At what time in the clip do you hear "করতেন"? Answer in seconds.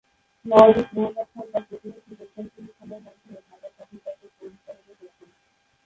4.99-5.29